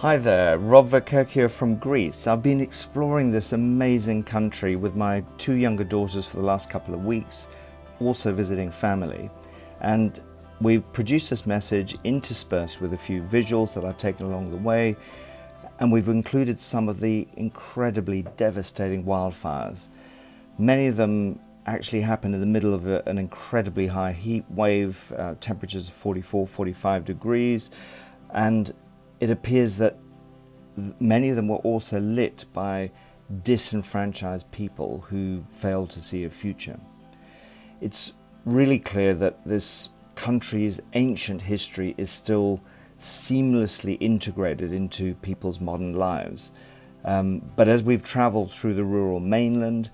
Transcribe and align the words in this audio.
Hi 0.00 0.16
there, 0.16 0.56
Rob 0.56 0.88
Verkerk 0.88 1.28
here 1.28 1.50
from 1.50 1.76
Greece. 1.76 2.26
I've 2.26 2.40
been 2.40 2.62
exploring 2.62 3.30
this 3.30 3.52
amazing 3.52 4.22
country 4.22 4.74
with 4.74 4.96
my 4.96 5.22
two 5.36 5.56
younger 5.56 5.84
daughters 5.84 6.24
for 6.24 6.38
the 6.38 6.42
last 6.42 6.70
couple 6.70 6.94
of 6.94 7.04
weeks, 7.04 7.48
also 8.00 8.32
visiting 8.32 8.70
family. 8.70 9.28
And 9.82 10.18
we've 10.58 10.90
produced 10.94 11.28
this 11.28 11.44
message 11.44 11.98
interspersed 12.02 12.80
with 12.80 12.94
a 12.94 12.96
few 12.96 13.20
visuals 13.20 13.74
that 13.74 13.84
I've 13.84 13.98
taken 13.98 14.24
along 14.24 14.52
the 14.52 14.56
way, 14.56 14.96
and 15.80 15.92
we've 15.92 16.08
included 16.08 16.62
some 16.62 16.88
of 16.88 17.00
the 17.00 17.28
incredibly 17.36 18.22
devastating 18.38 19.04
wildfires. 19.04 19.88
Many 20.56 20.86
of 20.86 20.96
them 20.96 21.40
actually 21.66 22.00
happened 22.00 22.34
in 22.34 22.40
the 22.40 22.46
middle 22.46 22.72
of 22.72 22.86
a, 22.86 23.06
an 23.06 23.18
incredibly 23.18 23.88
high 23.88 24.12
heat 24.12 24.46
wave, 24.48 25.12
uh, 25.18 25.34
temperatures 25.42 25.88
of 25.88 25.92
44, 25.92 26.46
45 26.46 27.04
degrees, 27.04 27.70
and 28.32 28.72
it 29.20 29.30
appears 29.30 29.76
that 29.76 29.96
many 30.98 31.28
of 31.28 31.36
them 31.36 31.48
were 31.48 31.56
also 31.56 32.00
lit 32.00 32.46
by 32.52 32.90
disenfranchised 33.42 34.50
people 34.50 35.04
who 35.08 35.44
failed 35.50 35.90
to 35.90 36.02
see 36.02 36.24
a 36.24 36.30
future. 36.30 36.80
It's 37.80 38.14
really 38.44 38.78
clear 38.78 39.14
that 39.14 39.44
this 39.44 39.90
country's 40.14 40.80
ancient 40.94 41.42
history 41.42 41.94
is 41.96 42.10
still 42.10 42.60
seamlessly 42.98 43.96
integrated 44.00 44.72
into 44.72 45.14
people's 45.16 45.60
modern 45.60 45.94
lives. 45.94 46.52
Um, 47.04 47.40
but 47.56 47.68
as 47.68 47.82
we've 47.82 48.02
traveled 48.02 48.52
through 48.52 48.74
the 48.74 48.84
rural 48.84 49.20
mainland, 49.20 49.90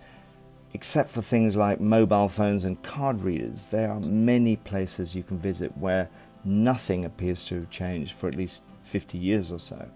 except 0.73 1.11
for 1.11 1.23
things 1.23 1.57
like 1.57 1.81
mobile 1.81 2.29
phones 2.29 2.65
and 2.65 2.83
card 2.83 3.23
readers, 3.23 3.69
there 3.69 3.91
are 3.91 4.01
many 4.01 4.57
places 4.57 5.15
you 5.15 5.23
can 5.23 5.39
visit 5.39 5.77
where 5.79 6.09
nothing 6.45 7.05
appears 7.05 7.45
to 7.45 7.57
have 7.57 7.71
changed 7.71 8.13
for 8.13 8.29
at 8.29 8.35
least 8.35 8.65
50 8.87 9.19
years 9.19 9.53
or 9.53 9.59
so, 9.59 9.89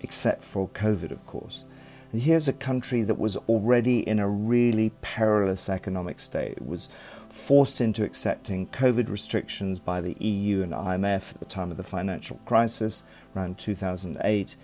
except 0.00 0.44
for 0.44 0.68
COVID, 0.68 1.10
of 1.10 1.26
course. 1.26 1.64
And 2.12 2.22
here's 2.22 2.48
a 2.48 2.52
country 2.52 3.02
that 3.02 3.18
was 3.18 3.36
already 3.36 4.00
in 4.00 4.18
a 4.18 4.28
really 4.28 4.90
perilous 5.00 5.68
economic 5.68 6.18
state. 6.18 6.52
It 6.52 6.66
was 6.66 6.88
forced 7.28 7.80
into 7.80 8.04
accepting 8.04 8.66
COVID 8.68 9.08
restrictions 9.08 9.78
by 9.78 10.00
the 10.00 10.16
EU 10.18 10.62
and 10.62 10.72
IMF 10.72 11.34
at 11.34 11.38
the 11.38 11.44
time 11.44 11.70
of 11.70 11.76
the 11.76 11.84
financial 11.84 12.40
crisis 12.44 13.04
around 13.36 13.58
2008. 13.58 14.56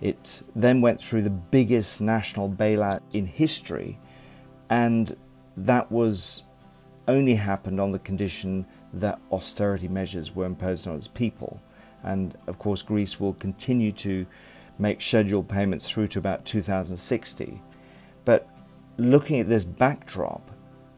It 0.00 0.42
then 0.56 0.80
went 0.80 1.00
through 1.00 1.22
the 1.22 1.30
biggest 1.30 2.00
national 2.00 2.48
bailout 2.48 3.00
in 3.12 3.26
history, 3.26 3.98
and 4.68 5.16
that 5.56 5.90
was 5.90 6.42
only 7.06 7.36
happened 7.36 7.80
on 7.80 7.92
the 7.92 7.98
condition 7.98 8.66
that 8.92 9.20
austerity 9.30 9.88
measures 9.88 10.34
were 10.34 10.44
imposed 10.44 10.86
on 10.86 10.96
its 10.96 11.08
people. 11.08 11.60
And 12.04 12.36
of 12.46 12.58
course, 12.58 12.82
Greece 12.82 13.18
will 13.18 13.34
continue 13.34 13.92
to 13.92 14.26
make 14.78 15.02
scheduled 15.02 15.48
payments 15.48 15.88
through 15.88 16.08
to 16.08 16.18
about 16.18 16.44
2060. 16.44 17.60
But 18.24 18.48
looking 18.96 19.40
at 19.40 19.48
this 19.48 19.64
backdrop, 19.64 20.50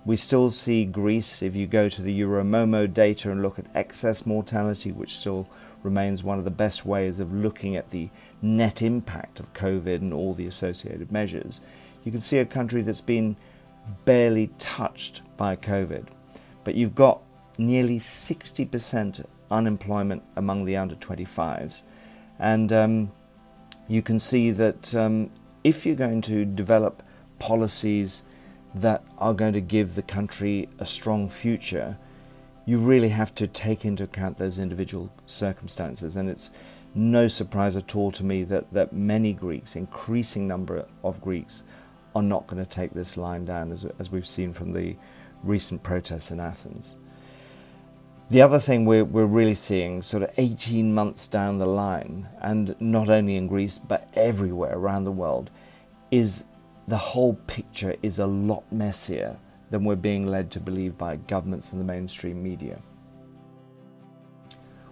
we 0.04 0.16
still 0.16 0.50
see 0.50 0.84
Greece, 0.84 1.42
if 1.42 1.54
you 1.54 1.66
go 1.66 1.88
to 1.88 2.02
the 2.02 2.20
Euromomo 2.20 2.92
data 2.92 3.30
and 3.30 3.42
look 3.42 3.58
at 3.58 3.66
excess 3.74 4.24
mortality, 4.24 4.92
which 4.92 5.16
still 5.16 5.48
remains 5.82 6.22
one 6.22 6.38
of 6.38 6.44
the 6.44 6.50
best 6.50 6.84
ways 6.84 7.20
of 7.20 7.32
looking 7.32 7.76
at 7.76 7.90
the 7.90 8.10
net 8.42 8.82
impact 8.82 9.40
of 9.40 9.52
COVID 9.52 9.96
and 9.96 10.12
all 10.12 10.34
the 10.34 10.46
associated 10.46 11.12
measures, 11.12 11.60
you 12.04 12.12
can 12.12 12.20
see 12.20 12.38
a 12.38 12.46
country 12.46 12.82
that's 12.82 13.00
been 13.00 13.36
barely 14.04 14.48
touched 14.58 15.22
by 15.36 15.56
COVID. 15.56 16.06
But 16.64 16.74
you've 16.74 16.94
got 16.94 17.22
nearly 17.58 17.98
60% 17.98 19.24
unemployment 19.50 20.22
among 20.36 20.64
the 20.64 20.76
under 20.76 20.94
25s. 20.94 21.82
And 22.38 22.72
um, 22.72 23.12
you 23.88 24.02
can 24.02 24.18
see 24.18 24.50
that 24.52 24.94
um, 24.94 25.30
if 25.64 25.84
you're 25.84 25.96
going 25.96 26.22
to 26.22 26.44
develop 26.44 27.02
policies 27.38 28.22
that 28.74 29.02
are 29.18 29.34
going 29.34 29.52
to 29.52 29.60
give 29.60 29.94
the 29.94 30.02
country 30.02 30.68
a 30.78 30.86
strong 30.86 31.28
future, 31.28 31.98
you 32.64 32.78
really 32.78 33.08
have 33.08 33.34
to 33.34 33.46
take 33.46 33.84
into 33.84 34.04
account 34.04 34.38
those 34.38 34.58
individual 34.58 35.12
circumstances. 35.26 36.16
And 36.16 36.28
it's 36.28 36.50
no 36.94 37.28
surprise 37.28 37.76
at 37.76 37.96
all 37.96 38.10
to 38.12 38.24
me 38.24 38.44
that, 38.44 38.72
that 38.72 38.92
many 38.92 39.32
Greeks, 39.32 39.76
increasing 39.76 40.46
number 40.46 40.86
of 41.02 41.20
Greeks, 41.20 41.64
are 42.14 42.22
not 42.22 42.46
going 42.46 42.62
to 42.62 42.68
take 42.68 42.92
this 42.92 43.16
line 43.16 43.44
down, 43.44 43.72
as, 43.72 43.84
as 43.98 44.10
we've 44.10 44.26
seen 44.26 44.52
from 44.52 44.72
the 44.72 44.96
recent 45.42 45.82
protests 45.82 46.30
in 46.30 46.40
Athens. 46.40 46.96
The 48.30 48.42
other 48.42 48.60
thing 48.60 48.84
we're, 48.84 49.04
we're 49.04 49.24
really 49.24 49.54
seeing, 49.54 50.02
sort 50.02 50.22
of 50.22 50.30
18 50.36 50.94
months 50.94 51.26
down 51.26 51.58
the 51.58 51.66
line, 51.66 52.28
and 52.40 52.80
not 52.80 53.10
only 53.10 53.34
in 53.34 53.48
Greece 53.48 53.76
but 53.76 54.08
everywhere 54.14 54.78
around 54.78 55.02
the 55.02 55.10
world, 55.10 55.50
is 56.12 56.44
the 56.86 56.96
whole 56.96 57.34
picture 57.48 57.96
is 58.04 58.20
a 58.20 58.28
lot 58.28 58.62
messier 58.70 59.36
than 59.70 59.82
we're 59.82 59.96
being 59.96 60.28
led 60.28 60.52
to 60.52 60.60
believe 60.60 60.96
by 60.96 61.16
governments 61.16 61.72
and 61.72 61.80
the 61.80 61.84
mainstream 61.84 62.40
media. 62.40 62.80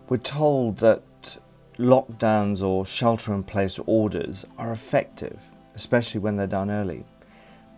We're 0.08 0.16
told 0.16 0.78
that 0.78 1.38
lockdowns 1.78 2.60
or 2.60 2.84
shelter 2.84 3.32
in 3.32 3.44
place 3.44 3.78
orders 3.86 4.46
are 4.58 4.72
effective, 4.72 5.40
especially 5.76 6.18
when 6.18 6.34
they're 6.34 6.48
done 6.48 6.72
early. 6.72 7.04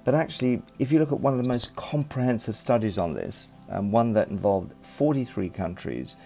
But 0.04 0.14
actually, 0.14 0.62
if 0.78 0.90
you 0.90 0.98
look 0.98 1.12
at 1.12 1.20
one 1.20 1.34
of 1.34 1.42
the 1.42 1.48
most 1.48 1.76
comprehensive 1.76 2.56
studies 2.56 2.98
on 2.98 3.14
this, 3.14 3.52
um, 3.68 3.92
one 3.92 4.12
that 4.14 4.28
involved 4.28 4.72
43 4.80 5.48
countries, 5.50 6.16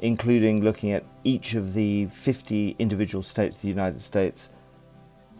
including 0.00 0.62
looking 0.62 0.92
at 0.92 1.04
each 1.24 1.54
of 1.54 1.74
the 1.74 2.06
50 2.06 2.76
individual 2.78 3.22
states 3.22 3.56
of 3.56 3.62
the 3.62 3.68
United 3.68 4.00
States, 4.00 4.50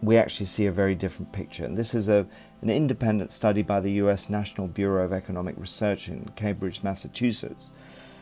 we 0.01 0.17
actually 0.17 0.45
see 0.45 0.65
a 0.65 0.71
very 0.71 0.95
different 0.95 1.31
picture. 1.31 1.65
And 1.65 1.77
this 1.77 1.93
is 1.93 2.09
a, 2.09 2.27
an 2.61 2.69
independent 2.69 3.31
study 3.31 3.61
by 3.61 3.79
the 3.79 3.91
US 3.93 4.29
National 4.29 4.67
Bureau 4.67 5.05
of 5.05 5.13
Economic 5.13 5.55
Research 5.57 6.09
in 6.09 6.29
Cambridge, 6.35 6.83
Massachusetts. 6.83 7.71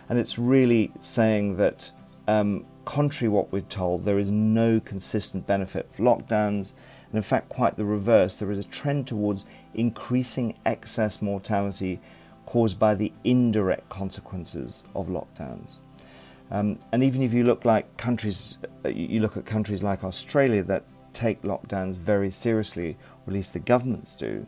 And 0.08 0.20
it's 0.20 0.38
really 0.38 0.92
saying 1.00 1.58
that, 1.58 1.92
um, 2.28 2.66
contrary 2.86 3.30
what 3.30 3.52
we're 3.52 3.62
told, 3.62 4.04
there 4.04 4.20
is 4.20 4.30
no 4.30 4.80
consistent 4.80 5.48
benefit 5.48 5.88
for 5.92 6.04
lockdowns. 6.04 6.74
And 7.12 7.18
in 7.18 7.24
fact, 7.24 7.50
quite 7.50 7.76
the 7.76 7.84
reverse. 7.84 8.38
There 8.38 8.50
is 8.52 8.58
a 8.58 8.64
trend 8.64 9.06
towards 9.06 9.46
increasing 9.74 10.58
excess 10.66 11.22
mortality 11.22 12.00
caused 12.46 12.80
by 12.80 12.96
the 12.96 13.12
indirect 13.24 13.90
consequences 13.90 14.84
of 14.96 15.08
lockdowns. 15.08 15.80
Um, 16.50 16.80
and 16.92 17.04
even 17.04 17.22
if 17.22 17.34
you 17.34 17.44
look 17.44 17.66
like 17.66 17.98
countries, 17.98 18.58
uh, 18.86 18.90
you 18.90 19.20
look 19.20 19.38
at 19.38 19.46
countries 19.46 19.84
like 19.84 20.04
Australia 20.04 20.64
that 20.64 20.84
take 21.14 21.42
lockdowns 21.44 21.96
very 21.96 22.32
seriously, 22.32 22.98
or 23.26 23.28
at 23.28 23.34
least 23.34 23.54
the 23.54 23.60
governments 23.60 24.16
do, 24.16 24.48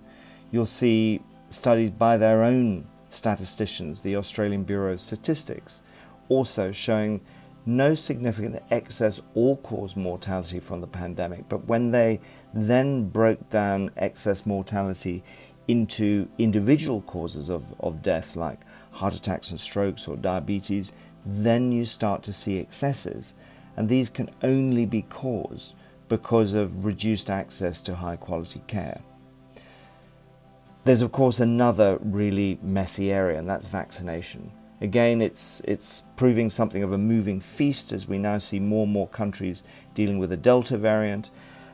you'll 0.52 0.66
see 0.66 1.22
studies 1.50 1.90
by 1.92 2.18
their 2.18 2.44
own 2.44 2.86
statisticians, 3.10 4.02
the 4.02 4.16
Australian 4.16 4.64
Bureau 4.64 4.94
of 4.94 5.02
Statistics, 5.02 5.82
also 6.30 6.72
showing 6.72 7.22
no 7.66 7.96
significant 7.96 8.62
excess 8.70 9.22
all 9.36 9.58
cause 9.58 9.96
mortality 9.96 10.60
from 10.60 10.82
the 10.82 10.88
pandemic. 10.88 11.48
But 11.48 11.66
when 11.66 11.92
they 11.92 12.20
then 12.54 13.10
broke 13.10 13.50
down 13.50 13.92
excess 13.98 14.46
mortality 14.46 15.24
into 15.68 16.28
individual 16.38 17.02
causes 17.02 17.50
of, 17.50 17.74
of 17.80 18.02
death, 18.02 18.36
like 18.36 18.60
heart 18.92 19.16
attacks 19.16 19.50
and 19.52 19.60
strokes 19.60 20.08
or 20.08 20.16
diabetes, 20.16 20.94
then 21.26 21.72
you 21.72 21.86
start 21.86 22.22
to 22.24 22.34
see 22.34 22.58
excesses. 22.58 23.34
And 23.76 23.90
these 23.90 24.10
can 24.10 24.30
only 24.44 24.86
be 24.86 25.04
caused 25.04 25.74
because 26.10 26.54
of 26.54 26.86
reduced 26.86 27.30
access 27.30 27.82
to 27.82 27.96
high 27.96 28.18
quality 28.18 28.62
care. 28.68 29.02
There's, 30.84 31.02
of 31.02 31.12
course, 31.12 31.40
another 31.40 31.98
really 32.02 32.60
messy 32.62 33.12
area, 33.12 33.40
and 33.40 33.50
that's 33.50 33.66
vaccination. 33.66 34.52
Again, 34.82 35.22
it's, 35.22 35.62
it's 35.62 36.04
proving 36.18 36.50
something 36.50 36.84
of 36.84 36.92
a 36.92 36.98
moving 36.98 37.40
feast 37.40 37.94
as 37.94 38.06
we 38.06 38.18
now 38.18 38.38
see 38.38 38.60
more 38.60 38.84
and 38.84 38.92
more 38.92 39.08
countries 39.08 39.64
dealing 39.94 40.18
with 40.18 40.30
the 40.30 40.38
Delta 40.38 40.78
variant. 40.78 41.32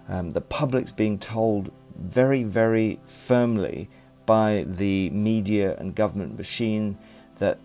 Um, 0.09 0.31
the 0.31 0.41
public's 0.41 0.91
being 0.91 1.19
told 1.19 1.71
very, 1.95 2.44
very 2.44 3.00
firmly 3.06 3.89
by 4.25 4.65
the 4.67 5.09
media 5.11 5.75
and 5.77 5.95
government 5.95 6.38
machine 6.38 6.97
that 7.38 7.59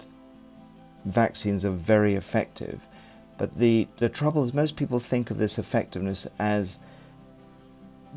vaccines 1.05 1.65
are 1.65 1.71
very 1.71 2.15
effective. 2.15 2.87
But 3.39 3.55
the, 3.55 3.89
the 3.97 4.09
trouble 4.09 4.45
is, 4.45 4.55
most 4.55 4.77
people 4.77 5.01
think 5.01 5.31
of 5.31 5.39
this 5.39 5.59
effectiveness 5.59 6.27
as 6.39 6.79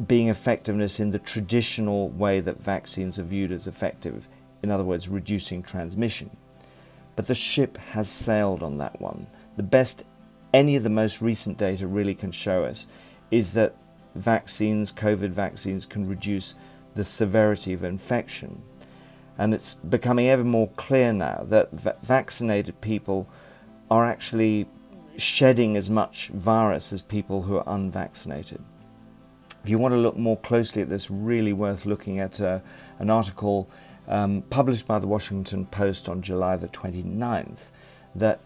being 0.05 0.27
effectiveness 0.27 0.99
in 0.99 1.11
the 1.11 1.19
traditional 1.19 2.09
way 2.09 2.39
that 2.39 2.59
vaccines 2.59 3.17
are 3.17 3.23
viewed 3.23 3.51
as 3.51 3.65
effective, 3.65 4.27
in 4.61 4.69
other 4.69 4.83
words, 4.83 5.09
reducing 5.09 5.63
transmission. 5.63 6.29
But 7.15 7.27
the 7.27 7.35
ship 7.35 7.77
has 7.77 8.09
sailed 8.09 8.61
on 8.61 8.77
that 8.77 9.01
one. 9.01 9.25
The 9.55 9.63
best 9.63 10.03
any 10.53 10.75
of 10.75 10.83
the 10.83 10.89
most 10.89 11.21
recent 11.21 11.57
data 11.57 11.87
really 11.87 12.13
can 12.13 12.31
show 12.31 12.63
us 12.63 12.87
is 13.31 13.53
that 13.53 13.75
vaccines, 14.17 14.91
COVID 14.91 15.29
vaccines, 15.29 15.85
can 15.85 16.07
reduce 16.07 16.55
the 16.95 17.03
severity 17.03 17.73
of 17.73 17.83
infection. 17.83 18.61
And 19.37 19.53
it's 19.53 19.75
becoming 19.75 20.27
ever 20.27 20.43
more 20.43 20.69
clear 20.69 21.13
now 21.13 21.43
that 21.47 21.71
va- 21.71 21.97
vaccinated 22.01 22.81
people 22.81 23.29
are 23.91 24.05
actually 24.05 24.67
shedding 25.17 25.77
as 25.77 25.89
much 25.89 26.29
virus 26.29 26.91
as 26.91 27.01
people 27.01 27.43
who 27.43 27.57
are 27.57 27.63
unvaccinated. 27.67 28.61
If 29.63 29.69
you 29.69 29.77
want 29.77 29.93
to 29.93 29.99
look 29.99 30.17
more 30.17 30.37
closely 30.37 30.81
at 30.81 30.89
this, 30.89 31.11
really 31.11 31.53
worth 31.53 31.85
looking 31.85 32.19
at 32.19 32.39
uh, 32.39 32.59
an 32.99 33.09
article 33.09 33.69
um, 34.07 34.43
published 34.49 34.87
by 34.87 34.99
the 34.99 35.07
Washington 35.07 35.65
Post 35.65 36.07
on 36.07 36.21
July 36.21 36.55
the 36.55 36.69
29th 36.69 37.71
that 38.15 38.39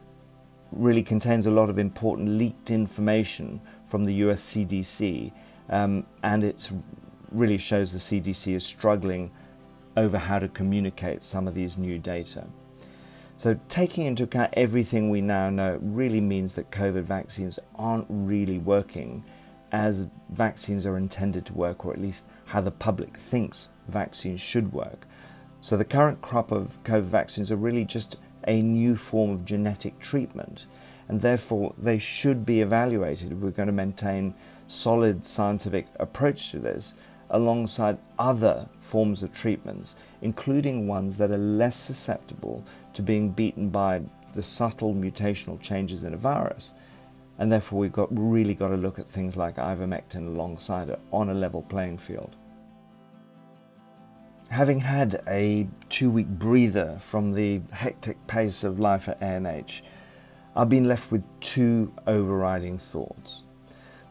really 0.71 1.03
contains 1.03 1.45
a 1.45 1.51
lot 1.51 1.69
of 1.69 1.77
important 1.77 2.29
leaked 2.29 2.71
information 2.71 3.61
from 3.85 4.05
the 4.05 4.13
US 4.15 4.41
CDC, 4.41 5.31
um, 5.69 6.05
and 6.23 6.43
it 6.43 6.69
really 7.31 7.57
shows 7.57 7.93
the 7.93 7.99
CDC 7.99 8.55
is 8.55 8.65
struggling 8.65 9.31
over 9.97 10.17
how 10.17 10.39
to 10.39 10.47
communicate 10.47 11.23
some 11.23 11.47
of 11.47 11.53
these 11.53 11.77
new 11.77 11.97
data. 11.97 12.47
So, 13.37 13.59
taking 13.69 14.05
into 14.05 14.23
account 14.23 14.53
everything 14.53 15.09
we 15.09 15.21
now 15.21 15.49
know 15.49 15.79
really 15.81 16.21
means 16.21 16.53
that 16.55 16.69
COVID 16.69 17.03
vaccines 17.03 17.57
aren't 17.75 18.05
really 18.07 18.59
working 18.59 19.23
as 19.71 20.07
vaccines 20.29 20.85
are 20.85 20.97
intended 20.97 21.45
to 21.47 21.53
work, 21.53 21.85
or 21.85 21.93
at 21.93 21.99
least 21.99 22.25
how 22.45 22.61
the 22.61 22.71
public 22.71 23.17
thinks 23.17 23.69
vaccines 23.87 24.41
should 24.41 24.73
work. 24.73 25.07
So, 25.59 25.75
the 25.75 25.85
current 25.85 26.21
crop 26.21 26.51
of 26.51 26.77
COVID 26.83 27.03
vaccines 27.03 27.51
are 27.51 27.55
really 27.55 27.85
just 27.85 28.17
a 28.47 28.61
new 28.61 28.95
form 28.95 29.31
of 29.31 29.45
genetic 29.45 29.99
treatment, 29.99 30.65
and 31.07 31.21
therefore 31.21 31.73
they 31.77 31.97
should 31.97 32.45
be 32.45 32.61
evaluated 32.61 33.31
if 33.31 33.39
we're 33.39 33.51
going 33.51 33.67
to 33.67 33.73
maintain 33.73 34.35
solid 34.71 35.25
scientific 35.25 35.87
approach 35.99 36.51
to 36.51 36.59
this 36.59 36.95
alongside 37.29 37.97
other 38.19 38.67
forms 38.79 39.23
of 39.23 39.33
treatments, 39.33 39.95
including 40.21 40.87
ones 40.87 41.17
that 41.17 41.31
are 41.31 41.37
less 41.37 41.77
susceptible 41.77 42.63
to 42.93 43.01
being 43.01 43.29
beaten 43.29 43.69
by 43.69 44.01
the 44.33 44.43
subtle 44.43 44.93
mutational 44.93 45.59
changes 45.61 46.03
in 46.03 46.13
a 46.13 46.17
virus 46.17 46.73
and 47.41 47.51
therefore 47.51 47.79
we've 47.79 47.91
got 47.91 48.07
really 48.11 48.53
got 48.53 48.67
to 48.67 48.77
look 48.77 48.99
at 48.99 49.09
things 49.09 49.35
like 49.35 49.55
ivermectin 49.55 50.27
alongside 50.27 50.89
it 50.89 50.99
on 51.11 51.27
a 51.27 51.33
level 51.33 51.63
playing 51.63 51.97
field. 51.97 52.35
Having 54.51 54.81
had 54.81 55.23
a 55.27 55.67
two-week 55.89 56.27
breather 56.27 56.97
from 56.99 57.33
the 57.33 57.61
hectic 57.71 58.27
pace 58.27 58.63
of 58.63 58.77
life 58.79 59.09
at 59.09 59.19
ANH, 59.23 59.81
I've 60.55 60.69
been 60.69 60.87
left 60.87 61.11
with 61.11 61.23
two 61.39 61.91
overriding 62.05 62.77
thoughts. 62.77 63.41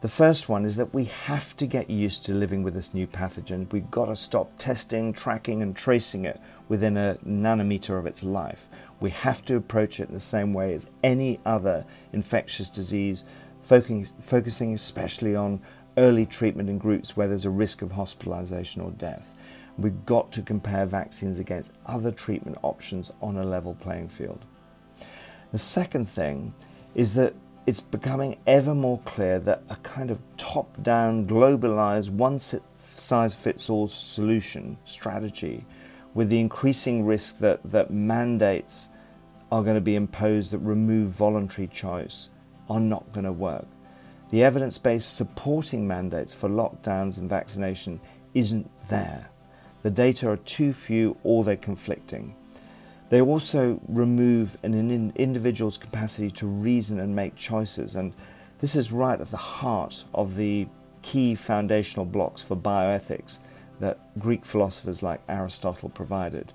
The 0.01 0.07
first 0.07 0.49
one 0.49 0.65
is 0.65 0.77
that 0.77 0.95
we 0.95 1.05
have 1.05 1.55
to 1.57 1.67
get 1.67 1.91
used 1.91 2.25
to 2.25 2.33
living 2.33 2.63
with 2.63 2.73
this 2.73 2.91
new 2.91 3.05
pathogen. 3.05 3.71
We've 3.71 3.91
got 3.91 4.07
to 4.07 4.15
stop 4.15 4.51
testing, 4.57 5.13
tracking, 5.13 5.61
and 5.61 5.75
tracing 5.75 6.25
it 6.25 6.41
within 6.67 6.97
a 6.97 7.19
nanometer 7.23 7.99
of 7.99 8.07
its 8.07 8.23
life. 8.23 8.67
We 8.99 9.11
have 9.11 9.45
to 9.45 9.55
approach 9.55 9.99
it 9.99 10.09
in 10.09 10.15
the 10.15 10.19
same 10.19 10.55
way 10.55 10.73
as 10.73 10.89
any 11.03 11.39
other 11.45 11.85
infectious 12.13 12.71
disease, 12.71 13.25
focusing 13.61 14.73
especially 14.73 15.35
on 15.35 15.61
early 15.97 16.25
treatment 16.25 16.67
in 16.67 16.79
groups 16.79 17.15
where 17.15 17.27
there's 17.27 17.45
a 17.45 17.51
risk 17.51 17.83
of 17.83 17.91
hospitalization 17.91 18.81
or 18.81 18.89
death. 18.89 19.35
We've 19.77 20.03
got 20.07 20.31
to 20.31 20.41
compare 20.41 20.87
vaccines 20.87 21.37
against 21.37 21.73
other 21.85 22.11
treatment 22.11 22.57
options 22.63 23.11
on 23.21 23.37
a 23.37 23.43
level 23.43 23.75
playing 23.75 24.09
field. 24.09 24.45
The 25.51 25.59
second 25.59 26.05
thing 26.05 26.55
is 26.95 27.13
that 27.13 27.35
it's 27.65 27.79
becoming 27.79 28.37
ever 28.47 28.73
more 28.73 28.99
clear 29.05 29.39
that 29.39 29.63
a 29.69 29.75
kind 29.77 30.09
of 30.09 30.19
top 30.37 30.81
down, 30.81 31.27
globalized, 31.27 32.09
one 32.09 32.39
size 32.39 33.35
fits 33.35 33.69
all 33.69 33.87
solution 33.87 34.77
strategy 34.83 35.65
with 36.13 36.29
the 36.29 36.39
increasing 36.39 37.05
risk 37.05 37.39
that, 37.39 37.63
that 37.63 37.91
mandates 37.91 38.89
are 39.51 39.63
going 39.63 39.75
to 39.75 39.81
be 39.81 39.95
imposed 39.95 40.51
that 40.51 40.59
remove 40.59 41.09
voluntary 41.09 41.67
choice 41.67 42.29
are 42.69 42.79
not 42.79 43.11
going 43.11 43.25
to 43.25 43.31
work. 43.31 43.67
The 44.31 44.43
evidence 44.43 44.77
base 44.77 45.05
supporting 45.05 45.87
mandates 45.87 46.33
for 46.33 46.49
lockdowns 46.49 47.17
and 47.17 47.29
vaccination 47.29 47.99
isn't 48.33 48.69
there. 48.89 49.29
The 49.83 49.91
data 49.91 50.29
are 50.29 50.37
too 50.37 50.71
few 50.73 51.17
or 51.23 51.43
they're 51.43 51.57
conflicting. 51.57 52.35
They 53.11 53.19
also 53.19 53.81
remove 53.89 54.57
an 54.63 55.11
individual's 55.17 55.77
capacity 55.77 56.31
to 56.31 56.47
reason 56.47 56.97
and 57.01 57.13
make 57.13 57.35
choices, 57.35 57.97
and 57.97 58.13
this 58.59 58.73
is 58.73 58.93
right 58.93 59.19
at 59.19 59.27
the 59.27 59.35
heart 59.35 60.05
of 60.13 60.37
the 60.37 60.65
key 61.01 61.35
foundational 61.35 62.05
blocks 62.05 62.41
for 62.41 62.55
bioethics 62.55 63.39
that 63.81 63.99
Greek 64.17 64.45
philosophers 64.45 65.03
like 65.03 65.19
Aristotle 65.27 65.89
provided. 65.89 66.53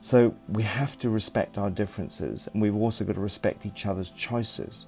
So 0.00 0.34
we 0.48 0.64
have 0.64 0.98
to 0.98 1.08
respect 1.08 1.56
our 1.56 1.70
differences 1.70 2.48
and 2.52 2.60
we've 2.60 2.74
also 2.74 3.04
got 3.04 3.14
to 3.14 3.20
respect 3.20 3.64
each 3.64 3.86
other's 3.86 4.10
choices. 4.10 4.86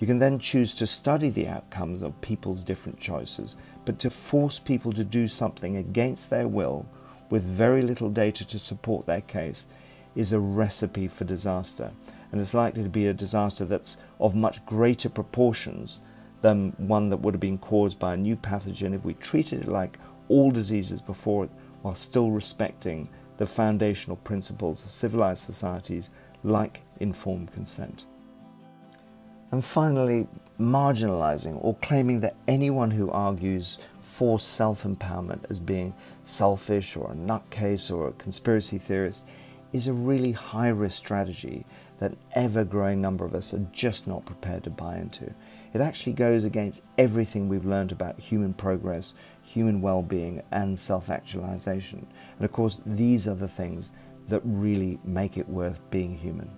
You 0.00 0.06
can 0.06 0.18
then 0.18 0.38
choose 0.38 0.74
to 0.74 0.86
study 0.86 1.30
the 1.30 1.48
outcomes 1.48 2.02
of 2.02 2.20
people's 2.20 2.62
different 2.62 3.00
choices, 3.00 3.56
but 3.86 3.98
to 4.00 4.10
force 4.10 4.58
people 4.58 4.92
to 4.92 5.04
do 5.04 5.28
something 5.28 5.78
against 5.78 6.28
their 6.28 6.46
will 6.46 6.86
with 7.30 7.42
very 7.42 7.80
little 7.80 8.10
data 8.10 8.46
to 8.48 8.58
support 8.58 9.06
their 9.06 9.22
case 9.22 9.66
is 10.14 10.32
a 10.32 10.40
recipe 10.40 11.08
for 11.08 11.24
disaster. 11.24 11.92
And 12.32 12.40
it's 12.40 12.54
likely 12.54 12.82
to 12.82 12.88
be 12.88 13.06
a 13.06 13.14
disaster 13.14 13.64
that's 13.64 13.96
of 14.18 14.34
much 14.34 14.64
greater 14.66 15.08
proportions 15.08 16.00
than 16.42 16.74
one 16.76 17.08
that 17.08 17.18
would 17.18 17.34
have 17.34 17.40
been 17.40 17.58
caused 17.58 17.98
by 17.98 18.14
a 18.14 18.18
new 18.18 18.36
pathogen 18.36 18.94
if 18.94 19.04
we 19.04 19.14
treated 19.14 19.62
it 19.62 19.68
like 19.68 19.98
all 20.28 20.50
diseases 20.50 21.00
before 21.00 21.44
it 21.44 21.50
while 21.82 21.94
still 21.94 22.30
respecting 22.30 23.08
the 23.36 23.46
foundational 23.46 24.16
principles 24.16 24.84
of 24.84 24.90
civilized 24.90 25.42
societies 25.42 26.10
like 26.42 26.80
informed 27.00 27.52
consent. 27.52 28.06
And 29.50 29.64
finally, 29.64 30.26
marginalizing 30.58 31.58
or 31.62 31.76
claiming 31.76 32.20
that 32.20 32.36
anyone 32.46 32.90
who 32.90 33.10
argues 33.10 33.78
for 34.00 34.38
self 34.38 34.84
empowerment 34.84 35.44
as 35.50 35.58
being 35.58 35.94
selfish 36.22 36.96
or 36.96 37.10
a 37.10 37.14
nutcase 37.14 37.94
or 37.94 38.08
a 38.08 38.12
conspiracy 38.12 38.78
theorist 38.78 39.24
is 39.74 39.88
a 39.88 39.92
really 39.92 40.30
high 40.30 40.68
risk 40.68 40.96
strategy 40.96 41.66
that 41.98 42.12
an 42.12 42.16
ever 42.32 42.64
growing 42.64 43.00
number 43.00 43.24
of 43.24 43.34
us 43.34 43.52
are 43.52 43.66
just 43.72 44.06
not 44.06 44.24
prepared 44.24 44.62
to 44.62 44.70
buy 44.70 44.96
into. 44.96 45.34
It 45.74 45.80
actually 45.80 46.12
goes 46.12 46.44
against 46.44 46.82
everything 46.96 47.48
we've 47.48 47.64
learned 47.64 47.90
about 47.90 48.20
human 48.20 48.54
progress, 48.54 49.14
human 49.42 49.80
well 49.80 50.00
being, 50.00 50.42
and 50.52 50.78
self 50.78 51.10
actualization. 51.10 52.06
And 52.36 52.44
of 52.44 52.52
course, 52.52 52.80
these 52.86 53.26
are 53.26 53.34
the 53.34 53.48
things 53.48 53.90
that 54.28 54.42
really 54.44 55.00
make 55.02 55.36
it 55.36 55.48
worth 55.48 55.80
being 55.90 56.16
human. 56.16 56.50